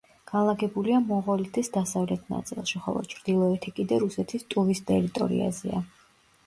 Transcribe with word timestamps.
განლაგებულია 0.29 1.01
მონღოლეთის 1.09 1.69
დასავლეთ 1.75 2.23
ნაწილში, 2.35 2.81
ხოლო 2.87 3.05
ჩრდილოეთი 3.13 3.75
კიდე 3.79 4.01
რუსეთის 4.07 4.51
ტუვის 4.55 4.85
ტერიტორიაზეა. 4.91 5.87